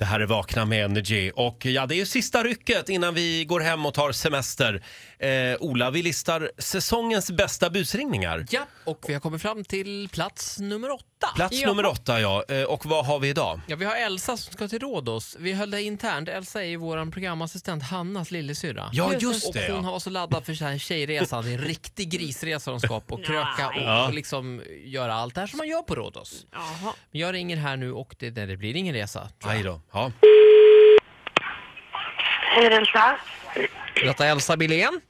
[0.00, 3.44] Det här är Vakna med Energy och ja, det är ju sista rycket innan vi
[3.44, 4.82] går hem och tar semester.
[5.18, 5.28] Eh,
[5.60, 8.46] Ola, vi listar säsongens bästa busringningar.
[8.50, 11.26] Ja, och vi har kommit fram till plats nummer åtta.
[11.34, 11.68] Plats ja.
[11.68, 12.44] nummer åtta, ja.
[12.48, 13.60] Eh, och vad har vi idag?
[13.66, 15.36] Ja, vi har Elsa som ska till Rhodos.
[15.38, 16.28] Vi höll det internt.
[16.28, 18.90] Elsa är ju vår programassistent Hannas lillasyrra.
[18.92, 19.68] Ja, just det.
[19.68, 19.90] Och hon Ja.
[19.92, 21.44] var så laddad för så här tjejresan.
[21.44, 23.14] Det är en riktig grisresa de ska på.
[23.14, 24.06] Och kröka och, Ja.
[24.06, 26.46] och liksom göra allt det här som man gör på Rhodos.
[26.52, 26.94] Jaha.
[27.10, 29.20] Men jag ringer här nu och det, nej, det blir ingen resa.
[29.42, 29.56] tror jag.
[29.58, 29.80] Aj då.
[29.92, 30.12] Ja.
[32.56, 33.16] Hej Elsa.
[34.04, 35.00] Detta är Elsa Billén.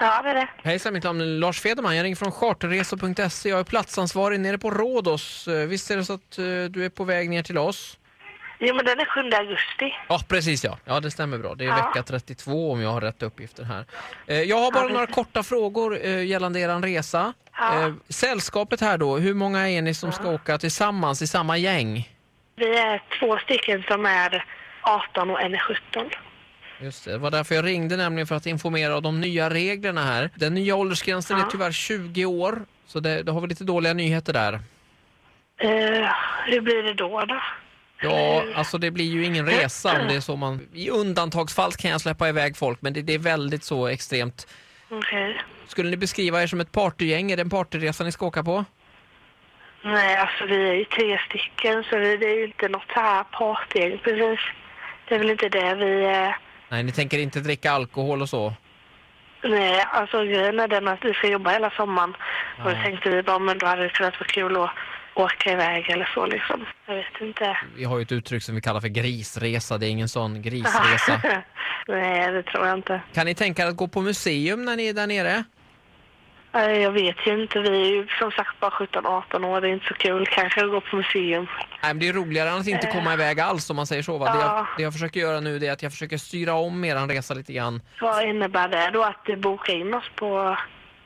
[0.00, 0.48] Ja, det är det.
[0.62, 1.96] Hejsan, mitt namn är Lars Federman.
[1.96, 3.48] Jag ringer från charterresor.se.
[3.48, 5.48] Jag är platsansvarig nere på Rhodos.
[5.48, 7.98] Eh, Visst är det så att eh, du är på väg ner till oss?
[8.60, 9.94] Jo, men den är 7 augusti.
[10.08, 10.78] Ja, precis ja.
[10.84, 11.54] Ja, det stämmer bra.
[11.54, 11.74] Det är Ja.
[11.76, 13.84] vecka 32 om jag har rätt uppgifter här.
[14.26, 17.32] Eh, Jag har bara Ja, några korta frågor gällande er resa.
[17.58, 17.92] Ja.
[18.08, 22.08] Sällskapet här då, hur många är ni som ska åka tillsammans i samma gäng?
[22.56, 24.44] Vi är två stycken som är
[24.82, 26.10] 18 och en är 17.
[26.80, 30.04] Just det, det var därför jag ringde nämligen för att informera om de nya reglerna
[30.04, 30.30] här.
[30.34, 31.46] Den nya åldersgränsen Ja.
[31.46, 34.52] är tyvärr 20 år, så det, det har vi lite dåliga nyheter där.
[35.60, 36.08] Eh,
[36.46, 37.40] hur blir det då då?
[38.02, 40.68] Ja, alltså det blir ju ingen resa om det är så man...
[40.74, 44.46] I undantagsfall kan jag släppa iväg folk, men det, det är väldigt så extremt.
[44.90, 45.40] Okej.
[45.66, 47.30] Skulle ni beskriva er som ett partygäng?
[47.32, 48.64] Är det en partyresa ni ska åka på?
[49.84, 53.00] Nej, alltså vi är ju tre stycken så vi, det är ju inte något så
[53.00, 54.40] här partygäng precis.
[55.08, 56.04] Det är väl inte det vi...
[56.04, 56.34] Eh,
[56.68, 58.52] Nej, ni tänker inte dricka alkohol och så?
[59.44, 62.14] nej, alltså grejen är den att vi ska jobba hela sommaren.
[62.58, 62.82] Och då Ja.
[62.82, 64.70] tänkte vi bara, men då hade det kunnat vara kul att
[65.14, 66.66] åka iväg eller så liksom.
[66.86, 67.58] Jag vet inte.
[67.76, 69.78] Vi har ju ett uttryck som vi kallar för grisresa.
[69.78, 71.20] Det är ingen sån grisresa.
[71.88, 73.00] nej, det tror jag inte.
[73.14, 75.44] Kan ni tänka er att gå på museum när ni är där nere?
[76.54, 77.58] Eh, Jag vet ju inte.
[77.60, 79.60] Vi är ju som sagt bara 17-18 år.
[79.60, 81.46] Det är inte så kul kanske att gå på museum.
[81.82, 84.18] Nej, men det är roligare än att inte komma iväg alls om man säger så.
[84.18, 84.32] Va?
[84.32, 84.66] Det, jag, Ja.
[84.76, 87.80] det jag försöker göra nu är att jag försöker styra om eran resa lite grann.
[88.00, 90.56] Vad innebär det då att du bokar in oss på...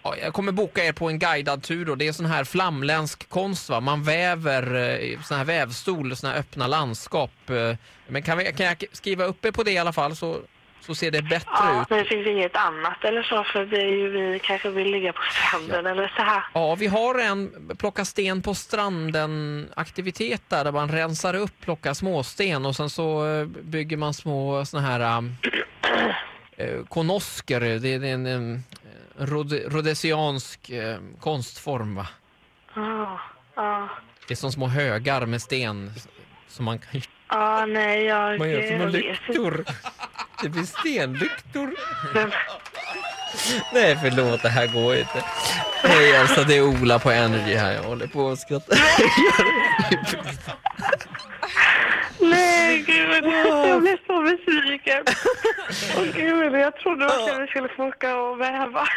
[0.05, 3.29] Ja, jag kommer boka er på en guidad tur och det är sån här flamländsk
[3.29, 3.81] konst va.
[3.81, 7.31] Man väver eh, sån här vävstol, såna här öppna landskap.
[7.51, 7.77] eh.
[8.09, 10.37] Men kan, vi, kan jag skriva upp er på det i alla fall så,
[10.83, 11.91] så ser det bättre Ja, ut.
[11.91, 15.13] men det finns inget annat eller så för det är ju, vi kanske vill ligga
[15.13, 16.45] på stranden eller så här.
[16.55, 21.95] Ja, vi har en plocka sten på stranden aktivitet där, där man rensar upp, plockar
[21.95, 25.25] småsten och sen så eh, bygger man små såna här
[26.57, 27.61] eh, konosker.
[27.61, 28.63] Det är en, en
[29.19, 32.07] rhod, rhodesiansk eh, konstform va?
[32.75, 33.21] Ja,
[33.57, 33.89] ja.
[34.29, 35.93] Det är som små högar med sten
[36.49, 38.99] som man kan Ja, nej, jag, man gör jag vet inte.
[38.99, 39.65] lyktor.
[40.43, 41.75] Det blir stenlyktor.
[43.73, 45.25] Nej förlåt, det här går inte.
[45.83, 47.73] Hej Elsa, det är Ola på Energy här.
[47.73, 48.77] Jag håller på att skratta.
[52.21, 55.05] nej, gud, jag blir så besviken.
[55.97, 58.89] Åh gud, jag trodde verkligen vi skulle få åka och väva.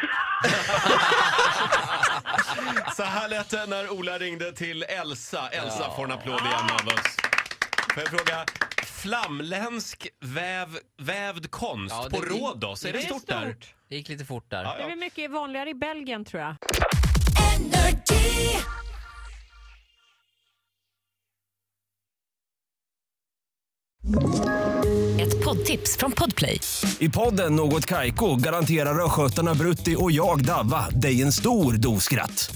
[2.95, 5.49] Så här lät det när Ola ringde till Elsa.
[5.51, 7.17] Elsa får en applåd igen av oss.
[7.93, 8.45] Får jag fråga,
[9.05, 13.51] flamländsk väv, vävd konst Ja, på det- Rhodos, är det, det är stort där?
[13.51, 13.73] stort.
[13.89, 14.63] Det gick lite fort där.
[14.63, 16.55] Ja, Det är väl mycket vanligare i Belgien tror jag.
[25.19, 26.59] Ett poddtips från Podplay.
[26.99, 32.55] I podden Något Kaiko garanterar östgötarna Brutti och jag, Davva, dig en stor dos skratt.